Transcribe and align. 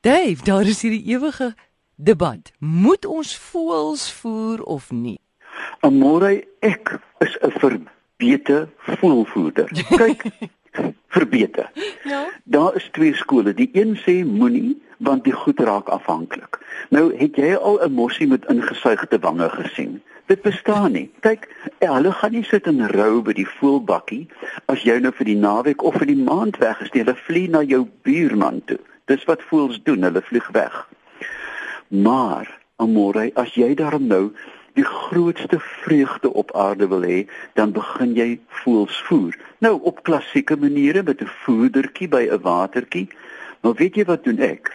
Dave, 0.00 0.44
daar 0.44 0.66
is 0.66 0.82
hierdie 0.82 1.04
ewige 1.14 1.54
debat. 1.96 2.52
Moet 2.58 3.06
ons 3.06 3.36
voels 3.36 4.12
voer 4.12 4.62
of 4.62 4.90
nie? 4.90 5.18
Amore, 5.80 6.44
ek 6.60 6.98
is 7.18 7.38
'n 7.40 7.50
verbete 7.50 8.68
voelvoerder. 8.76 9.68
Kyk, 10.02 10.24
verbete. 11.08 11.68
Ja. 12.04 12.28
Daar 12.44 12.74
is 12.74 12.88
twee 12.92 13.14
skole. 13.14 13.54
Die 13.54 13.70
een 13.72 13.96
sê 13.96 14.24
moenie 14.24 14.82
want 14.98 15.24
die 15.24 15.32
goed 15.32 15.60
raak 15.60 15.88
afhanklik. 15.88 16.58
Nou 16.90 17.16
het 17.16 17.36
jy 17.36 17.54
al 17.54 17.78
'n 17.82 17.92
mossie 17.92 18.26
met 18.26 18.46
ingesuigde 18.46 19.18
wange 19.18 19.48
gesien? 19.48 20.02
Dit 20.26 20.42
bestaan 20.42 20.92
nie. 20.92 21.10
Kyk, 21.20 21.48
hulle 21.78 22.12
gaan 22.12 22.32
nie 22.32 22.44
sit 22.44 22.66
en 22.66 22.88
rou 22.88 23.22
by 23.22 23.32
die 23.32 23.48
voelbakkie 23.48 24.28
as 24.66 24.82
jy 24.82 24.98
nou 24.98 25.12
vir 25.12 25.24
die 25.24 25.36
naweek 25.36 25.82
of 25.82 25.94
vir 25.94 26.06
die 26.06 26.22
maand 26.22 26.56
weg 26.56 26.80
is 26.80 26.92
nie. 26.92 27.02
Hulle 27.02 27.16
vlieg 27.16 27.48
na 27.50 27.62
jou 27.62 27.86
buurman 28.02 28.62
toe. 28.64 28.78
Dis 29.08 29.24
wat 29.24 29.42
voels 29.48 29.80
doen, 29.82 30.02
hulle 30.04 30.20
vlieg 30.22 30.48
weg. 30.52 30.74
Maar, 31.88 32.48
amore, 32.76 33.30
as 33.40 33.54
jy 33.56 33.70
daarom 33.74 34.04
nou 34.06 34.24
die 34.76 34.84
grootste 34.84 35.56
vreugde 35.60 36.28
op 36.32 36.52
aarde 36.52 36.88
wil 36.90 37.06
hê, 37.08 37.22
dan 37.56 37.72
begin 37.72 38.12
jy 38.14 38.28
voels 38.62 38.98
voer. 39.08 39.38
Nou 39.64 39.78
op 39.88 40.02
klassieke 40.04 40.56
maniere 40.56 41.02
met 41.02 41.22
'n 41.24 41.32
voedertjie 41.44 42.08
by 42.08 42.28
'n 42.28 42.42
watertjie. 42.44 43.08
Maar 43.60 43.74
weet 43.74 43.96
jy 43.96 44.04
wat 44.04 44.24
doen 44.24 44.38
ek? 44.38 44.72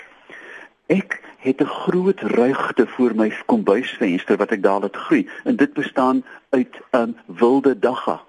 Ek 0.87 1.21
het 1.37 1.61
'n 1.61 1.75
groot 1.85 2.21
ruigte 2.21 2.87
voor 2.87 3.15
my 3.15 3.29
kombuisvenster 3.45 4.37
wat 4.37 4.51
ek 4.51 4.63
daar 4.63 4.81
laat 4.81 4.95
groei 4.95 5.29
en 5.43 5.55
dit 5.55 5.73
bestaan 5.73 6.23
uit 6.49 6.73
'n 6.91 6.97
um, 6.97 7.15
wilde 7.25 7.79
dagga. 7.79 8.21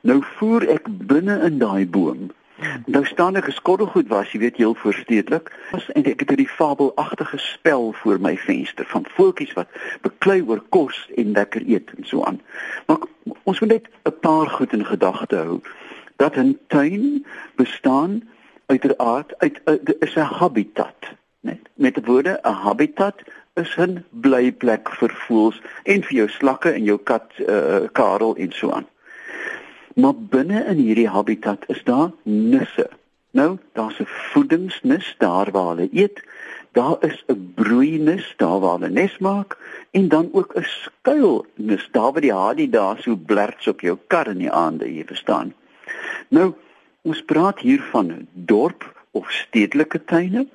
Nou 0.00 0.22
voer 0.22 0.68
ek 0.68 0.84
binne 0.88 1.40
in 1.40 1.58
daai 1.58 1.86
boom 1.86 2.30
Nou 2.86 3.04
staan 3.04 3.36
ek 3.36 3.44
geskottelgoed 3.50 4.08
was, 4.08 4.30
jy 4.32 4.40
weet, 4.40 4.56
heel 4.56 4.74
voorstedelik. 4.74 5.50
En 5.92 6.04
ek 6.08 6.22
het 6.24 6.32
hierdie 6.32 6.48
fabelagtige 6.48 7.38
spel 7.38 7.92
voor 8.00 8.20
my 8.20 8.36
venster 8.40 8.86
van 8.88 9.04
voeltjies 9.16 9.52
wat 9.58 9.68
beklei 10.06 10.40
oor 10.42 10.62
kos 10.72 11.02
en 11.16 11.34
lekker 11.36 11.66
eet 11.68 11.92
en 11.96 12.08
so 12.08 12.24
aan. 12.24 12.40
Maar 12.86 13.04
ons 13.42 13.60
moet 13.60 13.68
net 13.68 13.88
'n 14.08 14.16
paar 14.20 14.48
goed 14.48 14.72
in 14.72 14.86
gedagte 14.86 15.36
hou. 15.36 15.60
Dat 16.16 16.36
'n 16.36 16.58
tuin 16.66 17.26
bestaan 17.56 18.22
uiteraard 18.66 19.38
uit, 19.38 19.60
uit 19.64 19.96
is 19.98 20.14
'n 20.14 20.32
habitat, 20.40 21.00
net. 21.40 21.60
Met 21.74 22.06
woorde, 22.06 22.40
'n 22.42 22.52
habitat 22.52 23.22
is 23.54 23.76
'n 23.76 24.04
blyplek 24.10 24.90
vir 24.90 25.12
voëls 25.26 25.60
en 25.82 26.02
vir 26.02 26.16
jou 26.16 26.28
slakke 26.28 26.70
en 26.70 26.84
jou 26.84 26.98
kat 26.98 27.32
uh, 27.38 27.88
Karel 27.92 28.36
en 28.36 28.52
so 28.52 28.70
aan. 28.70 28.86
Maar 29.96 30.14
binne 30.14 30.64
in 30.68 30.76
hierdie 30.76 31.08
habitat 31.08 31.62
is 31.72 31.80
daar 31.84 32.10
nisse. 32.22 32.88
Nou, 33.30 33.56
daar's 33.72 34.00
'n 34.00 34.08
voedingsnis 34.32 35.14
daar 35.18 35.50
waar 35.50 35.68
hulle 35.68 35.88
eet. 35.92 36.22
Daar 36.72 36.96
is 37.00 37.24
'n 37.26 37.52
broeinis 37.54 38.34
daar 38.36 38.60
waar 38.60 38.78
hulle 38.78 38.88
nes 38.88 39.18
maak 39.18 39.56
en 39.90 40.08
dan 40.08 40.28
ook 40.32 40.52
'n 40.54 40.62
skuilnis 40.62 41.88
daar 41.90 42.12
waar 42.12 42.20
die 42.20 42.32
haai 42.32 42.70
daar 42.70 42.98
so 43.00 43.16
blerts 43.16 43.66
op 43.66 43.80
jou 43.80 43.98
kar 44.06 44.26
in 44.26 44.38
die 44.38 44.50
aande, 44.50 44.94
jy 44.94 45.04
verstaan. 45.04 45.54
Nou, 46.28 46.54
ons 47.02 47.22
praat 47.22 47.58
hier 47.58 47.82
van 47.82 48.28
dorp 48.32 49.04
of 49.10 49.30
stedelike 49.30 50.04
tuine. 50.04 50.46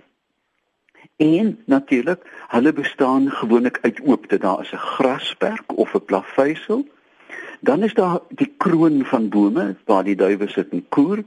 En 1.15 1.63
natuurlik, 1.65 2.45
hulle 2.47 2.73
bestaan 2.73 3.31
gewoonlik 3.31 3.79
uit 3.81 4.01
oopte. 4.05 4.37
Daar 4.37 4.61
is 4.61 4.71
'n 4.71 4.77
grasperk 4.77 5.77
of 5.77 5.93
'n 5.93 6.05
plaveisel 6.05 6.85
Dan 7.61 7.83
is 7.83 7.93
daar 7.93 8.19
die 8.29 8.53
kroon 8.57 9.05
van 9.05 9.29
bome 9.29 9.75
waar 9.85 10.03
die 10.03 10.15
duwe 10.15 10.47
sit 10.49 10.71
en 10.73 10.85
koer. 10.89 11.21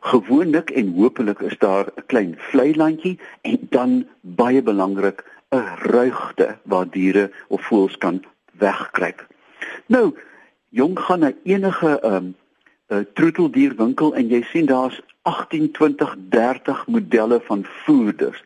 Gewoonlik 0.00 0.70
en 0.70 0.94
hopelik 0.96 1.38
is 1.40 1.58
daar 1.58 1.86
'n 1.86 2.06
klein 2.06 2.34
vlei 2.38 2.74
landjie 2.76 3.18
en 3.40 3.58
dan 3.70 4.06
baie 4.20 4.62
belangrik 4.62 5.24
'n 5.50 5.62
ruigte 5.78 6.56
waar 6.62 6.90
diere 6.90 7.30
of 7.48 7.62
voëls 7.66 7.98
kan 7.98 8.24
wegkruip. 8.58 9.26
Nou, 9.86 10.14
jong 10.68 10.98
gaan 10.98 11.18
na 11.20 11.32
enige 11.44 12.00
ehm 12.00 12.14
um, 12.14 12.34
troeteldierwinkel 13.14 14.14
en 14.14 14.28
jy 14.28 14.42
sien 14.42 14.66
daar's 14.66 15.00
18, 15.22 15.70
20, 15.70 16.16
30 16.28 16.86
modelle 16.86 17.40
van 17.44 17.64
voerders. 17.64 18.44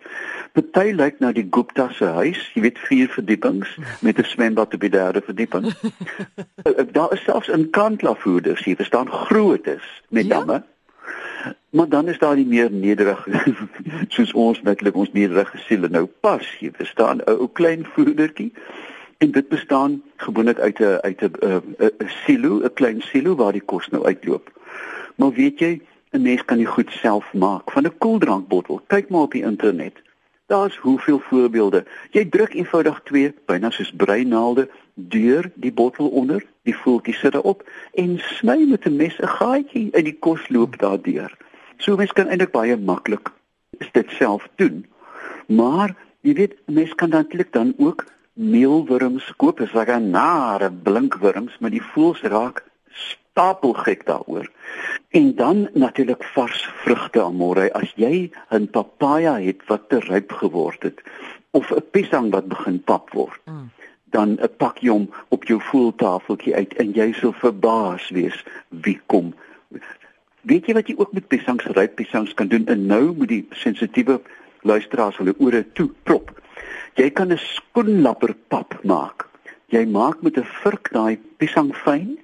Party 0.59 0.93
lyk 0.93 1.21
na 1.21 1.33
die 1.33 1.47
Gupta 1.51 1.89
se 1.93 2.05
huis, 2.05 2.41
jy 2.55 2.63
weet 2.65 2.79
vier 2.89 3.09
verdiepings 3.13 3.77
met 4.01 4.19
'n 4.19 4.25
swembad 4.25 4.75
op 4.75 4.81
die 4.81 4.91
derde 4.91 5.21
verdieping. 5.21 5.67
Eh, 5.67 6.73
eh, 6.79 6.87
daar 6.93 7.13
is 7.13 7.23
selfs 7.23 7.51
'n 7.51 7.71
kantla 7.71 8.15
voerders, 8.15 8.65
jy 8.65 8.75
verstaan 8.77 9.11
grootes 9.11 9.87
met 10.09 10.27
ja? 10.27 10.39
damme. 10.39 10.65
Maar 11.71 11.89
dan 11.89 12.09
is 12.09 12.19
daar 12.19 12.35
die 12.35 12.47
meer 12.47 12.71
nederige 12.71 13.31
soos 14.15 14.33
ons 14.33 14.63
netlik 14.63 14.95
ons 14.95 15.13
nederige 15.13 15.59
siele 15.59 15.89
nou 15.89 16.07
pas, 16.21 16.57
jy 16.61 16.71
verstaan, 16.73 17.19
'n 17.19 17.31
ou 17.31 17.49
klein 17.53 17.87
voerdertjie. 17.95 18.53
En 19.19 19.31
dit 19.31 19.49
bestaan 19.49 20.03
gewoonlik 20.17 20.59
uit 20.59 20.79
'n 20.81 20.99
uit 21.01 21.23
'n 21.23 22.09
silo, 22.25 22.61
'n 22.65 22.73
klein 22.75 23.01
silo 23.01 23.35
waar 23.35 23.53
die 23.53 23.65
kos 23.65 23.89
nou 23.89 24.05
uitloop. 24.05 24.51
Maar 25.15 25.33
weet 25.33 25.59
jy, 25.59 25.81
'n 26.11 26.23
mens 26.23 26.45
kan 26.45 26.59
dit 26.59 26.67
goed 26.67 26.91
self 26.91 27.33
maak 27.33 27.71
van 27.71 27.85
'n 27.85 27.99
koeldrankbottel. 27.99 28.83
Kyk 28.87 29.09
maar 29.09 29.21
op 29.21 29.33
die 29.33 29.43
internet. 29.43 30.07
Daar's 30.49 30.77
hoeveel 30.77 31.19
voorbeelde. 31.19 31.85
Jy 32.11 32.23
druk 32.33 32.55
eenvoudig 32.57 33.01
twee 33.05 33.35
byna 33.51 33.69
soos 33.71 33.91
breinaalde 33.93 34.69
deur 34.95 35.51
die 35.61 35.73
bottel 35.73 36.09
onder, 36.09 36.41
die 36.65 36.77
voeltjie 36.77 37.13
sit 37.15 37.35
daarop 37.37 37.67
en 38.01 38.15
sny 38.31 38.57
met 38.71 38.87
'n 38.89 38.97
mes 38.97 39.19
'n 39.21 39.29
gaatjie 39.29 39.91
in 39.93 40.05
die 40.05 40.17
kos 40.19 40.49
loop 40.49 40.79
daardeur. 40.79 41.37
So 41.77 41.97
mens 41.97 42.13
kan 42.13 42.29
eintlik 42.29 42.53
baie 42.53 42.77
maklik 42.77 43.29
dit 43.93 44.11
self 44.11 44.49
doen. 44.57 44.87
Maar 45.47 45.95
jy 46.21 46.35
weet, 46.35 46.55
mens 46.65 46.95
kan 46.95 47.09
natuurlik 47.09 47.53
dan 47.53 47.75
ook 47.77 48.07
meelwurms 48.33 49.33
koop, 49.37 49.61
is 49.61 49.73
like 49.73 49.93
'n 49.93 50.11
nare 50.11 50.73
blinkwurms, 50.73 51.59
maar 51.59 51.71
die 51.71 51.85
voels 51.93 52.21
raak 52.21 52.65
stapelgek 52.89 54.07
daaroor. 54.07 54.51
En 55.09 55.35
dan 55.35 55.69
natuurlik 55.73 56.25
vars 56.25 56.69
vrugte 56.83 57.23
amore. 57.23 57.73
As 57.73 57.93
jy 57.97 58.31
'n 58.51 58.71
papaja 58.71 59.41
het 59.41 59.67
wat 59.67 59.89
te 59.89 59.99
ryp 59.99 60.33
geword 60.33 60.83
het 60.83 61.03
of 61.51 61.71
'n 61.73 61.85
piesang 61.91 62.31
wat 62.31 62.49
begin 62.49 62.83
pap 62.83 63.13
word, 63.13 63.41
mm. 63.45 63.71
dan 64.05 64.39
pak 64.57 64.79
jy 64.79 64.89
hom 64.89 65.11
op 65.29 65.45
jou 65.45 65.61
voeltafeltjie 65.61 66.55
uit 66.55 66.75
en 66.75 66.93
jy 66.93 67.13
sal 67.13 67.33
verbaas 67.33 68.09
wees 68.09 68.45
wie 68.69 69.01
kom. 69.07 69.35
Weet 70.41 70.67
jy 70.67 70.75
wat 70.75 70.87
jy 70.89 70.95
ook 70.99 71.13
met 71.13 71.29
piesangs 71.29 71.65
ryp 71.65 71.95
piesangs 71.95 72.35
kan 72.35 72.49
doen? 72.49 72.67
En 72.67 72.87
nou 72.87 73.15
moet 73.17 73.29
die 73.29 73.47
sensitiewe 73.51 74.21
luisteraars 74.61 75.17
hulle 75.17 75.35
ore 75.39 75.73
toe 75.73 75.91
prop. 76.03 76.31
Jy 76.95 77.11
kan 77.11 77.33
'n 77.33 77.39
skoenlapper 77.39 78.35
pap 78.49 78.79
maak. 78.85 79.29
Jy 79.67 79.87
maak 79.87 80.23
met 80.23 80.37
'n 80.37 80.45
vurk 80.45 80.93
daai 80.93 81.19
piesang 81.37 81.75
fyn 81.75 82.19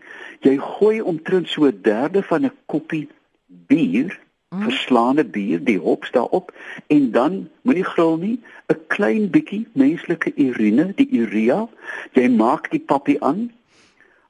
jy 0.44 0.56
gooi 0.60 1.00
omtrent 1.00 1.48
so 1.48 1.66
'n 1.66 1.80
derde 1.82 2.22
van 2.22 2.44
'n 2.44 2.52
koppie 2.66 3.08
bier, 3.46 4.20
mm. 4.50 4.62
verslaande 4.62 5.24
bier, 5.24 5.64
die 5.64 5.78
hops 5.78 6.10
daarop 6.10 6.52
en 6.86 7.10
dan 7.10 7.48
moenie 7.62 7.84
gril 7.84 8.16
nie, 8.16 8.38
'n 8.68 8.80
klein 8.86 9.30
bietjie 9.30 9.66
menslike 9.72 10.32
urine, 10.36 10.92
die 10.94 11.08
urea, 11.10 11.68
jy 12.12 12.28
maak 12.28 12.70
die 12.70 12.84
pappie 12.92 13.20
aan. 13.22 13.52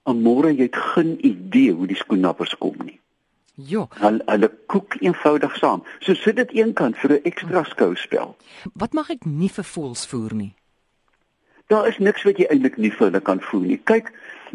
En 0.04 0.20
môre 0.22 0.52
jy 0.52 0.68
het 0.68 0.76
geen 0.76 1.16
idee 1.26 1.72
hoe 1.72 1.86
die 1.86 1.96
skoenappers 1.96 2.56
kom 2.58 2.76
nie. 2.84 3.00
Ja. 3.54 3.86
Hulle 3.90 4.22
hulle 4.26 4.50
kook 4.66 4.96
eenvoudig 5.00 5.56
saam. 5.56 5.82
So 6.00 6.14
sit 6.14 6.36
dit 6.36 6.50
eenkant 6.50 6.96
vir 6.96 7.10
'n 7.12 7.22
ekstra 7.22 7.64
skouspel. 7.64 8.36
Wat 8.74 8.92
mag 8.92 9.10
ek 9.10 9.24
nie 9.24 9.48
vir 9.48 9.64
voels 9.64 10.06
voer 10.06 10.34
nie? 10.34 10.54
Daar 11.66 11.88
is 11.88 11.98
niks 11.98 12.22
wat 12.22 12.38
jy 12.38 12.46
eintlik 12.50 12.76
nie 12.76 12.92
vir 12.92 13.06
hulle 13.06 13.20
kan 13.20 13.40
voer 13.40 13.62
nie. 13.66 13.80
Kyk, 13.84 14.12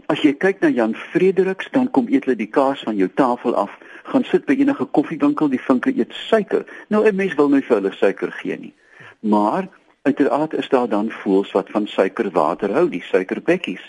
As 0.08 0.22
jy 0.24 0.32
kyk 0.38 0.62
na 0.62 0.70
Jan 0.72 0.94
Frederiks, 0.96 1.68
dan 1.74 1.90
kom 1.92 2.08
eet 2.08 2.28
hulle 2.28 2.38
die 2.40 2.50
kaas 2.50 2.84
van 2.86 2.96
jou 2.96 3.10
tafel 3.20 3.56
af, 3.58 3.74
gaan 4.08 4.24
sit 4.24 4.46
by 4.48 4.56
enige 4.56 4.86
koffiewinkel, 4.96 5.50
die 5.52 5.62
vinke 5.62 5.92
eet 5.92 6.14
suiker. 6.30 6.66
Nou 6.88 7.04
'n 7.06 7.16
mens 7.16 7.36
wil 7.36 7.50
nie 7.50 7.62
vir 7.62 7.82
hulle 7.82 7.92
suiker 7.92 8.32
gee 8.32 8.58
nie. 8.58 8.74
Maar 9.20 9.68
uiteraard 10.04 10.54
is 10.54 10.70
daar 10.70 10.88
dan 10.90 11.12
voels 11.12 11.52
wat 11.52 11.70
van 11.70 11.88
suikerwater 11.88 12.74
hou, 12.74 12.90
die 12.90 13.04
suikerbekkies. 13.04 13.84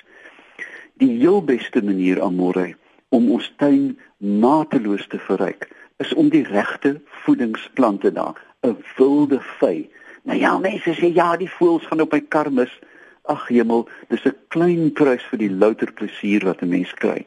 Die 0.99 1.19
heel 1.19 1.45
beste 1.45 1.83
manier 1.83 2.23
amore 2.23 2.75
om 3.09 3.31
ons 3.31 3.53
tuin 3.57 3.99
mateloos 4.19 5.07
te 5.07 5.19
verryk, 5.19 5.69
is 5.99 6.15
om 6.15 6.29
die 6.29 6.45
regte 6.45 7.01
voedingsplante 7.25 8.13
daar, 8.13 8.35
'n 8.63 8.77
wilde 8.97 9.41
vy. 9.41 9.89
Nou 10.23 10.39
ja, 10.39 10.59
mense 10.59 10.95
sê 10.95 11.15
ja, 11.15 11.37
die 11.37 11.51
voels 11.51 11.87
gaan 11.87 12.01
op 12.01 12.13
my 12.13 12.21
kar 12.21 12.53
mis. 12.53 12.81
Ag 13.23 13.49
hemel, 13.49 13.89
dis 14.09 14.25
'n 14.25 14.37
klein 14.49 14.93
prys 14.93 15.23
vir 15.31 15.39
die 15.39 15.51
louter 15.51 15.93
plesier 15.93 16.45
wat 16.45 16.63
'n 16.63 16.69
mens 16.69 16.93
kry. 16.95 17.27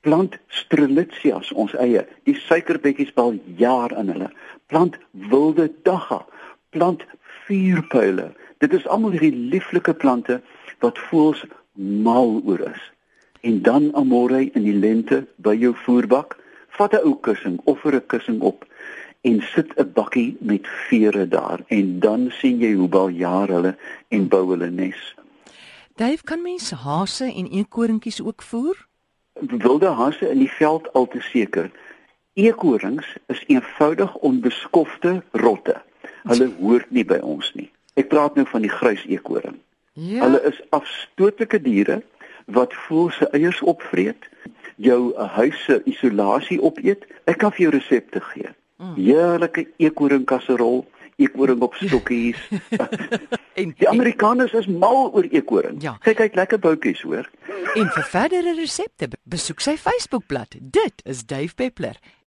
Plant 0.00 0.38
strelitzias, 0.48 1.52
ons 1.52 1.74
eie, 1.74 2.06
die 2.24 2.34
suikerbekkies 2.34 3.12
bal 3.12 3.38
jaar 3.56 3.92
in 3.98 4.08
hulle. 4.08 4.30
Plant 4.66 4.96
wilde 5.12 5.70
dagga, 5.82 6.26
plant 6.70 7.04
vuurpyle. 7.46 8.32
Dit 8.58 8.72
is 8.72 8.86
almal 8.86 9.10
hierdie 9.10 9.50
lieflike 9.52 9.94
plante 9.94 10.40
wat 10.78 10.98
voels 10.98 11.44
mal 11.74 12.40
oor 12.44 12.60
is. 12.60 12.92
En 13.40 13.62
dan 13.62 13.94
amore 13.94 14.50
in 14.52 14.62
die 14.62 14.76
lente 14.76 15.26
by 15.36 15.54
jou 15.54 15.74
voerbak, 15.74 16.36
vat 16.68 16.94
'n 16.94 17.04
ou 17.04 17.14
kussing 17.20 17.60
of 17.64 17.84
'n 17.84 18.06
kussing 18.06 18.40
op 18.40 18.64
en 19.20 19.40
sit 19.42 19.72
'n 19.76 19.92
bakkie 19.92 20.36
met 20.40 20.66
vere 20.66 21.28
daar 21.28 21.60
en 21.66 22.00
dan 22.00 22.30
sien 22.30 22.58
jy 22.58 22.72
hoe 22.72 22.88
baie 22.88 23.16
jaar 23.16 23.48
hulle 23.48 23.76
en 24.08 24.28
bou 24.28 24.50
hulle 24.50 24.70
nes. 24.70 25.14
Dave, 25.94 26.22
kan 26.24 26.42
mense 26.42 26.74
hase 26.74 27.32
en 27.34 27.50
eekorinkies 27.50 28.22
ook 28.22 28.42
voer? 28.42 28.86
Wilde 29.32 29.86
hase 29.86 30.30
in 30.30 30.38
die 30.38 30.52
veld 30.52 30.92
al 30.92 31.08
te 31.08 31.20
seker. 31.20 31.70
Eekorings 32.32 33.16
is 33.26 33.44
eenvoudig 33.46 34.14
onbeskofte 34.14 35.22
rotte. 35.30 35.82
Hulle 36.22 36.50
hoort 36.60 36.90
nie 36.90 37.04
by 37.04 37.18
ons 37.18 37.52
nie. 37.54 37.70
Ek 37.94 38.08
praat 38.08 38.34
nou 38.34 38.46
van 38.46 38.64
die 38.64 38.72
grys 38.72 39.04
eekoring. 39.04 39.58
Ja. 39.92 40.22
Hulle 40.24 40.42
is 40.48 40.60
afstotelike 40.70 41.60
diere 41.62 42.02
wat 42.44 42.74
voel 42.74 43.10
se 43.10 43.28
eiers 43.36 43.60
opvreet, 43.60 44.28
jou 44.76 45.16
huis 45.16 45.64
se 45.64 45.82
isolasie 45.84 46.60
opeet. 46.62 47.04
Ek 47.24 47.38
kan 47.42 47.52
vir 47.52 47.66
jou 47.66 47.74
resepte 47.76 48.20
gee. 48.32 48.54
Mm. 48.80 48.94
Heerlike 48.96 49.66
eekoring 49.76 50.24
kasserol, 50.24 50.86
eekoring 51.20 51.60
op 51.62 51.74
stokkies. 51.76 52.40
en 53.60 53.74
Die 53.76 53.88
Amerikaners 53.88 54.54
is 54.56 54.66
mal 54.66 55.10
oor 55.12 55.26
eekoring. 55.28 55.82
Ja. 55.84 55.98
Kyk 56.00 56.20
uit 56.24 56.38
lekker 56.38 56.58
boutjies 56.58 57.02
hoor. 57.04 57.28
en 57.76 57.90
vir 57.94 58.06
verdere 58.08 58.54
resepte 58.56 59.10
besoek 59.28 59.60
sy 59.60 59.76
Facebookblad. 59.78 60.56
Dit 60.58 61.04
is 61.04 61.26
Dave 61.28 61.54
Peppler. 61.54 62.00